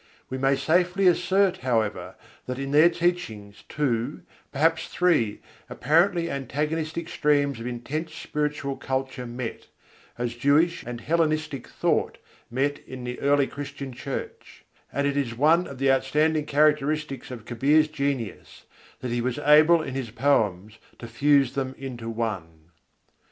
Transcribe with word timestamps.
We 0.31 0.39
may 0.39 0.55
safely 0.55 1.05
assert, 1.05 1.57
however, 1.57 2.15
that 2.47 2.57
in 2.57 2.71
their 2.71 2.89
teachings, 2.89 3.63
two 3.69 4.23
perhaps 4.51 4.87
three 4.87 5.41
apparently 5.69 6.27
antagonistic 6.27 7.07
streams 7.07 7.59
of 7.59 7.67
intense 7.67 8.15
spiritual 8.15 8.77
culture 8.77 9.27
met, 9.27 9.67
as 10.17 10.33
Jewish 10.33 10.81
and 10.81 11.01
Hellenistic 11.01 11.67
thought 11.67 12.17
met 12.49 12.79
in 12.87 13.03
the 13.03 13.19
early 13.19 13.45
Christian 13.45 13.93
Church: 13.93 14.65
and 14.91 15.05
it 15.05 15.15
is 15.15 15.35
one 15.37 15.67
of 15.67 15.77
the 15.77 15.91
outstanding 15.91 16.47
characteristics 16.47 17.29
of 17.29 17.45
Kabîr's 17.45 17.87
genius 17.87 18.65
that 19.01 19.11
he 19.11 19.21
was 19.21 19.37
able 19.37 19.83
in 19.83 19.93
his 19.93 20.09
poems 20.09 20.79
to 20.97 21.05
fuse 21.07 21.53
them 21.53 21.75
into 21.77 22.09
one. 22.09 22.71